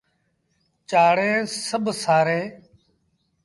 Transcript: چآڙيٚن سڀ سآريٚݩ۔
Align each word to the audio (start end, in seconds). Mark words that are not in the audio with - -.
چآڙيٚن 0.89 1.41
سڀ 1.67 1.85
سآريٚݩ۔ 2.03 2.43